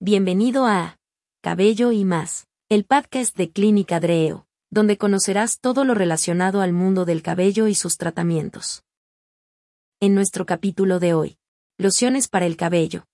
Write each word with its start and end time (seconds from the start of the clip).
Bienvenido 0.00 0.64
a 0.64 0.96
Cabello 1.42 1.90
y 1.90 2.04
más, 2.04 2.46
el 2.68 2.84
podcast 2.84 3.36
de 3.36 3.50
Clínica 3.50 3.98
Dreo, 3.98 4.46
donde 4.70 4.96
conocerás 4.96 5.58
todo 5.58 5.84
lo 5.84 5.94
relacionado 5.94 6.60
al 6.60 6.72
mundo 6.72 7.04
del 7.04 7.20
cabello 7.20 7.66
y 7.66 7.74
sus 7.74 7.96
tratamientos. 7.96 8.84
En 9.98 10.14
nuestro 10.14 10.46
capítulo 10.46 11.00
de 11.00 11.14
hoy, 11.14 11.38
lociones 11.78 12.28
para 12.28 12.46
el 12.46 12.56
cabello. 12.56 13.06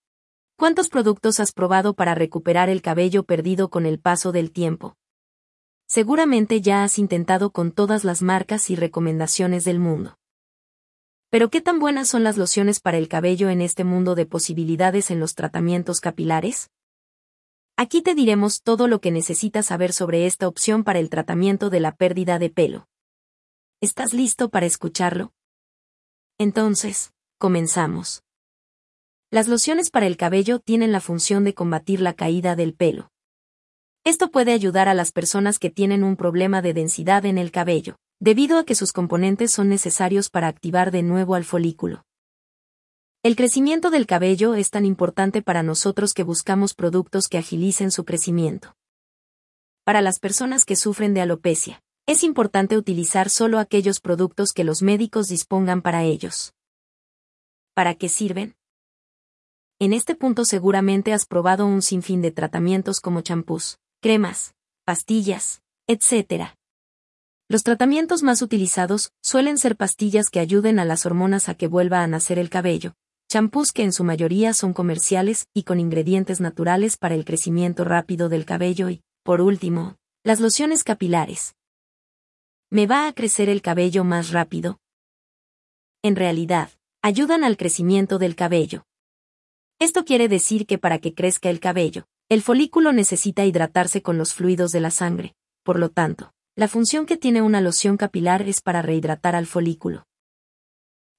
¿Cuántos 0.58 0.90
productos 0.90 1.40
has 1.40 1.52
probado 1.52 1.94
para 1.94 2.14
recuperar 2.14 2.68
el 2.68 2.82
cabello 2.82 3.22
perdido 3.22 3.70
con 3.70 3.86
el 3.86 3.98
paso 3.98 4.30
del 4.30 4.52
tiempo? 4.52 4.94
Seguramente 5.86 6.60
ya 6.60 6.84
has 6.84 6.98
intentado 6.98 7.48
con 7.48 7.72
todas 7.72 8.04
las 8.04 8.20
marcas 8.20 8.68
y 8.68 8.76
recomendaciones 8.76 9.64
del 9.64 9.78
mundo. 9.78 10.18
Pero 11.30 11.48
¿qué 11.48 11.62
tan 11.62 11.80
buenas 11.80 12.08
son 12.08 12.24
las 12.24 12.36
lociones 12.36 12.78
para 12.78 12.98
el 12.98 13.08
cabello 13.08 13.48
en 13.48 13.62
este 13.62 13.84
mundo 13.84 14.14
de 14.14 14.26
posibilidades 14.26 15.10
en 15.10 15.18
los 15.18 15.34
tratamientos 15.34 16.00
capilares? 16.00 16.70
Aquí 17.76 18.02
te 18.02 18.14
diremos 18.14 18.62
todo 18.62 18.86
lo 18.86 19.00
que 19.00 19.10
necesitas 19.10 19.66
saber 19.66 19.92
sobre 19.92 20.26
esta 20.26 20.46
opción 20.46 20.84
para 20.84 21.00
el 21.00 21.10
tratamiento 21.10 21.70
de 21.70 21.80
la 21.80 21.96
pérdida 21.96 22.38
de 22.38 22.48
pelo. 22.48 22.86
¿Estás 23.80 24.14
listo 24.14 24.48
para 24.48 24.64
escucharlo? 24.64 25.32
Entonces, 26.38 27.12
comenzamos. 27.36 28.22
Las 29.32 29.48
lociones 29.48 29.90
para 29.90 30.06
el 30.06 30.16
cabello 30.16 30.60
tienen 30.60 30.92
la 30.92 31.00
función 31.00 31.42
de 31.42 31.54
combatir 31.54 32.00
la 32.00 32.14
caída 32.14 32.54
del 32.54 32.74
pelo. 32.74 33.10
Esto 34.04 34.30
puede 34.30 34.52
ayudar 34.52 34.88
a 34.88 34.94
las 34.94 35.10
personas 35.10 35.58
que 35.58 35.70
tienen 35.70 36.04
un 36.04 36.14
problema 36.14 36.62
de 36.62 36.74
densidad 36.74 37.26
en 37.26 37.38
el 37.38 37.50
cabello, 37.50 37.96
debido 38.20 38.58
a 38.58 38.64
que 38.64 38.76
sus 38.76 38.92
componentes 38.92 39.50
son 39.50 39.68
necesarios 39.68 40.30
para 40.30 40.46
activar 40.46 40.92
de 40.92 41.02
nuevo 41.02 41.34
al 41.34 41.44
folículo. 41.44 42.04
El 43.24 43.36
crecimiento 43.36 43.88
del 43.88 44.06
cabello 44.06 44.54
es 44.54 44.68
tan 44.68 44.84
importante 44.84 45.40
para 45.40 45.62
nosotros 45.62 46.12
que 46.12 46.24
buscamos 46.24 46.74
productos 46.74 47.28
que 47.28 47.38
agilicen 47.38 47.90
su 47.90 48.04
crecimiento. 48.04 48.76
Para 49.82 50.02
las 50.02 50.18
personas 50.18 50.66
que 50.66 50.76
sufren 50.76 51.14
de 51.14 51.22
alopecia, 51.22 51.82
es 52.04 52.22
importante 52.22 52.76
utilizar 52.76 53.30
solo 53.30 53.58
aquellos 53.58 54.00
productos 54.00 54.52
que 54.52 54.62
los 54.62 54.82
médicos 54.82 55.28
dispongan 55.28 55.80
para 55.80 56.04
ellos. 56.04 56.52
¿Para 57.72 57.94
qué 57.94 58.10
sirven? 58.10 58.56
En 59.78 59.94
este 59.94 60.14
punto 60.14 60.44
seguramente 60.44 61.14
has 61.14 61.24
probado 61.24 61.64
un 61.64 61.80
sinfín 61.80 62.20
de 62.20 62.30
tratamientos 62.30 63.00
como 63.00 63.22
champús, 63.22 63.78
cremas, 64.02 64.54
pastillas, 64.84 65.62
etc. 65.86 66.52
Los 67.48 67.62
tratamientos 67.62 68.22
más 68.22 68.42
utilizados 68.42 69.12
suelen 69.22 69.56
ser 69.56 69.78
pastillas 69.78 70.28
que 70.28 70.40
ayuden 70.40 70.78
a 70.78 70.84
las 70.84 71.06
hormonas 71.06 71.48
a 71.48 71.54
que 71.54 71.68
vuelva 71.68 72.02
a 72.02 72.06
nacer 72.06 72.38
el 72.38 72.50
cabello, 72.50 72.94
champús 73.34 73.72
que 73.72 73.82
en 73.82 73.92
su 73.92 74.04
mayoría 74.04 74.54
son 74.54 74.72
comerciales 74.72 75.48
y 75.52 75.64
con 75.64 75.80
ingredientes 75.80 76.40
naturales 76.40 76.96
para 76.96 77.16
el 77.16 77.24
crecimiento 77.24 77.82
rápido 77.82 78.28
del 78.28 78.44
cabello 78.44 78.90
y, 78.90 79.02
por 79.24 79.40
último, 79.40 79.96
las 80.22 80.38
lociones 80.38 80.84
capilares. 80.84 81.56
¿Me 82.70 82.86
va 82.86 83.08
a 83.08 83.12
crecer 83.12 83.48
el 83.48 83.60
cabello 83.60 84.04
más 84.04 84.30
rápido? 84.30 84.78
En 86.04 86.14
realidad, 86.14 86.70
ayudan 87.02 87.42
al 87.42 87.56
crecimiento 87.56 88.20
del 88.20 88.36
cabello. 88.36 88.84
Esto 89.80 90.04
quiere 90.04 90.28
decir 90.28 90.64
que 90.64 90.78
para 90.78 91.00
que 91.00 91.12
crezca 91.12 91.50
el 91.50 91.58
cabello, 91.58 92.06
el 92.28 92.40
folículo 92.40 92.92
necesita 92.92 93.44
hidratarse 93.44 94.00
con 94.00 94.16
los 94.16 94.32
fluidos 94.32 94.70
de 94.70 94.78
la 94.78 94.92
sangre, 94.92 95.34
por 95.64 95.80
lo 95.80 95.88
tanto, 95.88 96.32
la 96.54 96.68
función 96.68 97.04
que 97.04 97.16
tiene 97.16 97.42
una 97.42 97.60
loción 97.60 97.96
capilar 97.96 98.42
es 98.42 98.60
para 98.60 98.80
rehidratar 98.80 99.34
al 99.34 99.46
folículo. 99.46 100.06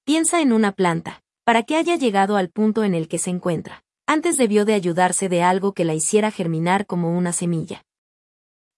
Piensa 0.06 0.40
en 0.40 0.54
una 0.54 0.72
planta, 0.72 1.20
para 1.46 1.62
que 1.62 1.76
haya 1.76 1.94
llegado 1.94 2.36
al 2.36 2.50
punto 2.50 2.82
en 2.82 2.92
el 2.92 3.06
que 3.06 3.18
se 3.18 3.30
encuentra. 3.30 3.84
Antes 4.04 4.36
debió 4.36 4.64
de 4.64 4.74
ayudarse 4.74 5.28
de 5.28 5.44
algo 5.44 5.74
que 5.74 5.84
la 5.84 5.94
hiciera 5.94 6.32
germinar 6.32 6.86
como 6.86 7.16
una 7.16 7.32
semilla. 7.32 7.84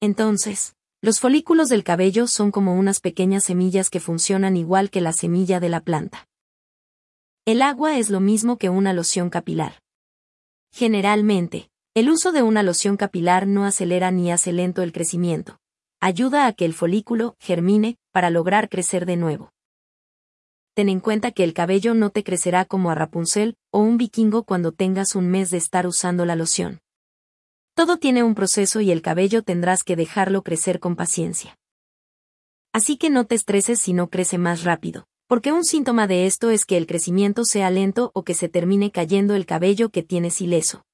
Entonces, 0.02 0.76
los 1.00 1.18
folículos 1.18 1.70
del 1.70 1.82
cabello 1.82 2.26
son 2.26 2.50
como 2.50 2.74
unas 2.74 3.00
pequeñas 3.00 3.44
semillas 3.44 3.88
que 3.88 4.00
funcionan 4.00 4.54
igual 4.58 4.90
que 4.90 5.00
la 5.00 5.14
semilla 5.14 5.60
de 5.60 5.70
la 5.70 5.80
planta. 5.80 6.28
El 7.46 7.62
agua 7.62 7.96
es 7.96 8.10
lo 8.10 8.20
mismo 8.20 8.58
que 8.58 8.68
una 8.68 8.92
loción 8.92 9.30
capilar. 9.30 9.80
Generalmente, 10.70 11.70
el 11.94 12.10
uso 12.10 12.32
de 12.32 12.42
una 12.42 12.62
loción 12.62 12.98
capilar 12.98 13.46
no 13.46 13.64
acelera 13.64 14.10
ni 14.10 14.30
hace 14.30 14.52
lento 14.52 14.82
el 14.82 14.92
crecimiento. 14.92 15.58
Ayuda 16.00 16.46
a 16.46 16.52
que 16.52 16.66
el 16.66 16.74
folículo 16.74 17.34
germine 17.40 17.96
para 18.12 18.28
lograr 18.28 18.68
crecer 18.68 19.06
de 19.06 19.16
nuevo 19.16 19.52
ten 20.78 20.88
en 20.88 21.00
cuenta 21.00 21.32
que 21.32 21.42
el 21.42 21.54
cabello 21.54 21.92
no 21.92 22.10
te 22.10 22.22
crecerá 22.22 22.64
como 22.64 22.92
a 22.92 22.94
Rapunzel 22.94 23.56
o 23.72 23.80
un 23.80 23.98
vikingo 23.98 24.44
cuando 24.44 24.70
tengas 24.70 25.16
un 25.16 25.28
mes 25.28 25.50
de 25.50 25.56
estar 25.56 25.88
usando 25.88 26.24
la 26.24 26.36
loción. 26.36 26.78
Todo 27.74 27.96
tiene 27.96 28.22
un 28.22 28.36
proceso 28.36 28.80
y 28.80 28.92
el 28.92 29.02
cabello 29.02 29.42
tendrás 29.42 29.82
que 29.82 29.96
dejarlo 29.96 30.42
crecer 30.42 30.78
con 30.78 30.94
paciencia. 30.94 31.58
Así 32.72 32.96
que 32.96 33.10
no 33.10 33.26
te 33.26 33.34
estreses 33.34 33.80
si 33.80 33.92
no 33.92 34.08
crece 34.08 34.38
más 34.38 34.62
rápido, 34.62 35.08
porque 35.26 35.50
un 35.50 35.64
síntoma 35.64 36.06
de 36.06 36.26
esto 36.26 36.48
es 36.50 36.64
que 36.64 36.76
el 36.76 36.86
crecimiento 36.86 37.44
sea 37.44 37.72
lento 37.72 38.12
o 38.14 38.22
que 38.22 38.34
se 38.34 38.48
termine 38.48 38.92
cayendo 38.92 39.34
el 39.34 39.46
cabello 39.46 39.88
que 39.88 40.04
tienes 40.04 40.40
ileso. 40.40 40.84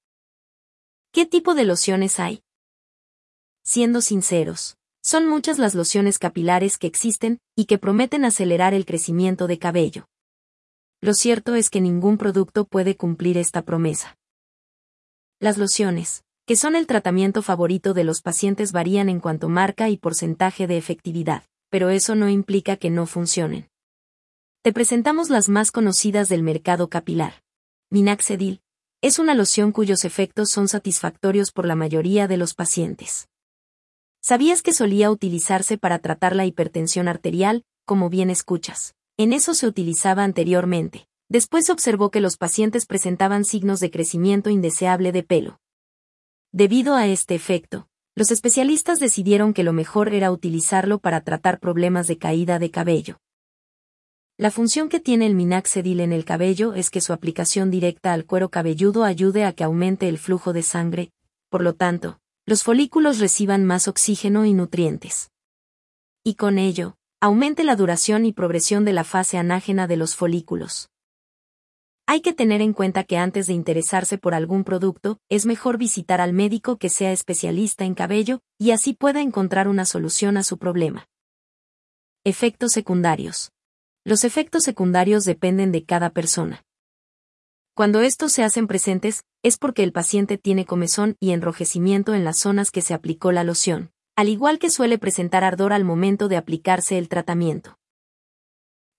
¿Qué 1.13 1.27
tipo 1.27 1.55
de 1.55 1.67
lociones 1.67 2.19
hay? 2.21 2.43
Siendo 3.65 4.01
sinceros, 4.01 4.79
son 5.05 5.29
muchas 5.29 5.59
las 5.59 5.75
lociones 5.75 6.19
capilares 6.19 6.79
que 6.79 6.87
existen 6.87 7.39
y 7.55 7.67
que 7.67 7.77
prometen 7.77 8.25
acelerar 8.25 8.73
el 8.73 8.87
crecimiento 8.87 9.47
de 9.47 9.59
cabello. 9.59 10.09
Lo 11.03 11.13
cierto 11.13 11.55
es 11.55 11.69
que 11.69 11.83
ningún 11.83 12.17
producto 12.17 12.65
puede 12.65 12.97
cumplir 12.97 13.37
esta 13.37 13.61
promesa. 13.61 14.17
Las 15.41 15.59
lociones, 15.59 16.25
que 16.47 16.57
son 16.57 16.75
el 16.75 16.87
tratamiento 16.87 17.43
favorito 17.43 17.93
de 17.93 18.05
los 18.05 18.23
pacientes, 18.23 18.73
varían 18.73 19.11
en 19.11 19.21
cuanto 19.21 19.51
marca 19.51 19.91
y 19.91 19.99
porcentaje 19.99 20.67
de 20.67 20.79
efectividad, 20.79 21.45
pero 21.69 21.91
eso 21.91 22.15
no 22.15 22.31
implica 22.31 22.79
que 22.79 22.89
no 22.89 23.05
funcionen. 23.05 23.69
Te 24.63 24.73
presentamos 24.73 25.29
las 25.29 25.51
más 25.51 25.71
conocidas 25.71 26.31
del 26.31 26.43
mercado 26.43 26.89
capilar. 26.89 27.43
Minaxedil 27.91 28.63
es 29.03 29.19
una 29.19 29.35
loción 29.35 29.71
cuyos 29.71 30.07
efectos 30.07 30.49
son 30.49 30.67
satisfactorios 30.67 31.53
por 31.53 31.67
la 31.67 31.75
mayoría 31.75 32.27
de 32.27 32.39
los 32.39 32.55
pacientes. 32.55 33.29
¿Sabías 34.27 34.63
que 34.63 34.73
solía 34.73 35.11
utilizarse 35.11 35.77
para 35.77 35.99
tratar 35.99 36.35
la 36.35 36.47
hipertensión 36.47 37.09
arterial, 37.09 37.63
como 37.85 38.09
bien 38.09 38.31
escuchas? 38.31 38.95
En 39.19 39.35
eso 39.35 39.53
se 39.53 39.67
utilizaba 39.67 40.25
anteriormente. 40.25 41.09
Después 41.29 41.67
se 41.67 41.73
observó 41.73 42.11
que 42.11 42.23
los 42.23 42.39
pacientes 42.39 42.87
presentaban 42.87 43.45
signos 43.45 43.81
de 43.81 43.91
crecimiento 43.91 44.49
indeseable 44.49 45.13
de 45.13 45.25
pelo. 45.25 45.61
Debido 46.53 46.95
a 46.95 47.07
este 47.07 47.35
efecto, 47.35 47.87
los 48.15 48.31
especialistas 48.31 48.99
decidieron 48.99 49.53
que 49.53 49.63
lo 49.63 49.75
mejor 49.75 50.15
era 50.15 50.33
utilizarlo 50.33 51.01
para 51.01 51.21
tratar 51.21 51.61
problemas 51.61 52.07
de 52.07 52.17
caída 52.17 52.59
de 52.59 52.71
cabello. 52.71 53.19
La 54.39 54.51
función 54.51 54.89
que 54.89 55.01
tiene 55.01 55.27
el 55.27 55.35
minaxedil 55.35 56.01
en 56.01 56.15
el 56.15 56.25
cabello 56.25 56.73
es 56.73 56.89
que 56.89 57.03
su 57.03 57.13
aplicación 57.13 57.71
directa 57.71 58.15
al 58.15 58.25
cuero 58.25 58.49
cabelludo 58.49 59.05
ayude 59.05 59.45
a 59.45 59.53
que 59.53 59.65
aumente 59.65 60.09
el 60.09 60.17
flujo 60.17 60.55
de 60.55 60.63
sangre, 60.63 61.13
por 61.51 61.63
lo 61.63 61.75
tanto, 61.75 62.21
los 62.47 62.63
folículos 62.63 63.21
reciban 63.21 63.65
más 63.65 63.89
oxígeno 63.89 64.45
y 64.45 64.53
nutrientes. 64.53 65.31
Y 66.23 66.35
con 66.35 66.59
ello, 66.59 66.97
aumente 67.21 67.65
la 67.65 67.75
duración 67.75 68.27
y 68.27 68.33
progresión 68.33 68.85
de 68.85 68.93
la 68.93 69.05
fase 69.05 69.39
anágena 69.39 69.87
de 69.87 69.97
los 69.97 70.15
folículos. 70.15 70.91
Hay 72.07 72.21
que 72.21 72.35
tener 72.35 72.61
en 72.61 72.75
cuenta 72.75 73.05
que 73.05 73.17
antes 73.17 73.47
de 73.47 73.55
interesarse 73.55 74.19
por 74.19 74.35
algún 74.35 74.63
producto, 74.63 75.19
es 75.31 75.47
mejor 75.47 75.79
visitar 75.79 76.21
al 76.21 76.35
médico 76.35 76.77
que 76.77 76.91
sea 76.91 77.13
especialista 77.13 77.87
en 77.87 77.95
cabello, 77.95 78.41
y 78.59 78.73
así 78.73 78.93
pueda 78.93 79.23
encontrar 79.23 79.69
una 79.69 79.87
solución 79.87 80.37
a 80.37 80.43
su 80.43 80.59
problema. 80.59 81.09
Efectos 82.25 82.73
secundarios. 82.73 83.53
Los 84.05 84.25
efectos 84.25 84.65
secundarios 84.65 85.25
dependen 85.25 85.73
de 85.73 85.85
cada 85.87 86.11
persona. 86.11 86.64
Cuando 87.77 88.03
estos 88.03 88.31
se 88.31 88.45
hacen 88.45 88.69
presentes, 88.69 89.25
es 89.43 89.59
porque 89.59 89.83
el 89.83 89.91
paciente 89.91 90.39
tiene 90.39 90.65
comezón 90.65 91.17
y 91.19 91.33
enrojecimiento 91.33 92.15
en 92.15 92.23
las 92.23 92.39
zonas 92.39 92.71
que 92.71 92.83
se 92.83 92.95
aplicó 92.95 93.33
la 93.33 93.43
loción, 93.43 93.91
al 94.15 94.29
igual 94.29 94.61
que 94.61 94.71
suele 94.71 94.97
presentar 94.97 95.43
ardor 95.43 95.73
al 95.73 95.85
momento 95.85 96.29
de 96.29 96.37
aplicarse 96.37 96.99
el 96.99 97.09
tratamiento. 97.09 97.77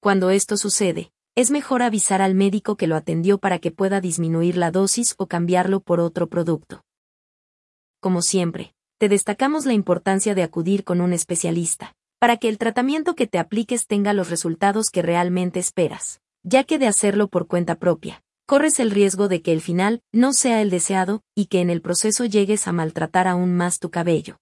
Cuando 0.01 0.29
esto 0.29 0.57
sucede, 0.57 1.13
es 1.35 1.51
mejor 1.51 1.83
avisar 1.83 2.21
al 2.21 2.35
médico 2.35 2.75
que 2.75 2.87
lo 2.87 2.97
atendió 2.97 3.37
para 3.37 3.59
que 3.59 3.71
pueda 3.71 4.01
disminuir 4.01 4.57
la 4.57 4.71
dosis 4.71 5.15
o 5.17 5.27
cambiarlo 5.27 5.79
por 5.79 6.01
otro 6.01 6.27
producto. 6.27 6.83
Como 8.01 8.21
siempre, 8.21 8.75
te 8.97 9.07
destacamos 9.07 9.65
la 9.65 9.73
importancia 9.73 10.35
de 10.35 10.43
acudir 10.43 10.83
con 10.83 10.99
un 10.99 11.13
especialista, 11.13 11.95
para 12.19 12.35
que 12.35 12.49
el 12.49 12.57
tratamiento 12.57 13.15
que 13.15 13.25
te 13.25 13.39
apliques 13.39 13.87
tenga 13.87 14.11
los 14.11 14.29
resultados 14.29 14.89
que 14.89 15.01
realmente 15.01 15.61
esperas, 15.61 16.19
ya 16.43 16.65
que 16.65 16.77
de 16.77 16.87
hacerlo 16.87 17.29
por 17.29 17.47
cuenta 17.47 17.75
propia, 17.75 18.21
corres 18.45 18.79
el 18.79 18.91
riesgo 18.91 19.27
de 19.27 19.41
que 19.41 19.51
el 19.51 19.61
final 19.61 20.03
no 20.11 20.33
sea 20.33 20.61
el 20.61 20.69
deseado 20.69 21.23
y 21.33 21.47
que 21.47 21.61
en 21.61 21.69
el 21.69 21.81
proceso 21.81 22.25
llegues 22.25 22.67
a 22.67 22.71
maltratar 22.71 23.27
aún 23.27 23.55
más 23.55 23.79
tu 23.79 23.89
cabello. 23.89 24.37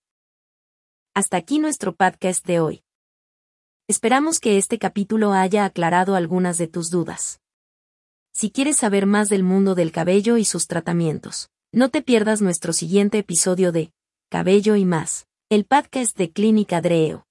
Hasta 1.14 1.38
aquí 1.38 1.60
nuestro 1.60 1.96
podcast 1.96 2.46
de 2.46 2.60
hoy. 2.60 2.84
Esperamos 3.88 4.40
que 4.40 4.58
este 4.58 4.80
capítulo 4.80 5.34
haya 5.34 5.66
aclarado 5.66 6.16
algunas 6.16 6.58
de 6.58 6.68
tus 6.68 6.90
dudas. 6.90 7.40
Si 8.34 8.50
quieres 8.50 8.78
saber 8.78 9.06
más 9.06 9.30
del 9.30 9.44
mundo 9.44 9.76
del 9.76 9.92
cabello 9.92 10.38
y 10.38 10.46
sus 10.46 10.68
tratamientos, 10.68 11.50
No 11.76 11.90
te 11.90 12.04
pierdas 12.04 12.40
nuestro 12.40 12.72
siguiente 12.72 13.18
episodio 13.18 13.72
de 13.72 13.92
Cabello 14.30 14.76
y 14.76 14.86
más, 14.86 15.26
el 15.50 15.66
podcast 15.66 16.16
de 16.16 16.32
Clínica 16.32 16.82
Dreo. 16.82 17.26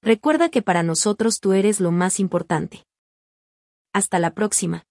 Recuerda 0.00 0.48
que 0.48 0.62
para 0.62 0.84
nosotros 0.84 1.40
tú 1.40 1.52
eres 1.52 1.80
lo 1.80 1.90
más 1.90 2.20
importante. 2.20 2.84
Hasta 3.92 4.20
la 4.20 4.32
próxima. 4.32 4.84